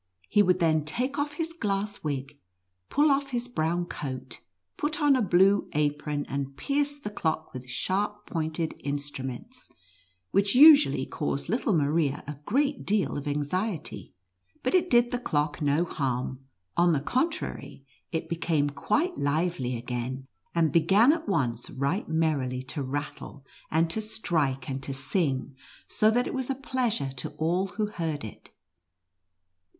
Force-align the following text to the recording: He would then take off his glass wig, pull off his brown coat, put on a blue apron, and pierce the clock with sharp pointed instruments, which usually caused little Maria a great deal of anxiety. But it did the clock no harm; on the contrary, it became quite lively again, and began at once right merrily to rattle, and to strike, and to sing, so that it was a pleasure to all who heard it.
He 0.29 0.41
would 0.41 0.57
then 0.57 0.83
take 0.83 1.19
off 1.19 1.33
his 1.33 1.53
glass 1.53 2.03
wig, 2.03 2.39
pull 2.89 3.11
off 3.11 3.29
his 3.29 3.47
brown 3.47 3.85
coat, 3.85 4.41
put 4.75 4.99
on 4.99 5.15
a 5.15 5.21
blue 5.21 5.69
apron, 5.73 6.25
and 6.27 6.57
pierce 6.57 6.97
the 6.97 7.11
clock 7.11 7.53
with 7.53 7.69
sharp 7.69 8.25
pointed 8.25 8.73
instruments, 8.79 9.69
which 10.31 10.55
usually 10.55 11.05
caused 11.05 11.49
little 11.49 11.75
Maria 11.75 12.23
a 12.25 12.39
great 12.47 12.83
deal 12.83 13.15
of 13.15 13.27
anxiety. 13.27 14.15
But 14.63 14.73
it 14.73 14.89
did 14.89 15.11
the 15.11 15.19
clock 15.19 15.61
no 15.61 15.85
harm; 15.85 16.45
on 16.75 16.93
the 16.93 16.99
contrary, 17.01 17.85
it 18.11 18.27
became 18.27 18.71
quite 18.71 19.19
lively 19.19 19.77
again, 19.77 20.25
and 20.55 20.71
began 20.71 21.13
at 21.13 21.27
once 21.27 21.69
right 21.69 22.09
merrily 22.09 22.63
to 22.63 22.81
rattle, 22.81 23.45
and 23.69 23.87
to 23.91 24.01
strike, 24.01 24.67
and 24.67 24.81
to 24.81 24.95
sing, 24.95 25.55
so 25.87 26.09
that 26.09 26.25
it 26.25 26.33
was 26.33 26.49
a 26.49 26.55
pleasure 26.55 27.11
to 27.17 27.29
all 27.37 27.67
who 27.77 27.85
heard 27.85 28.23
it. 28.23 28.49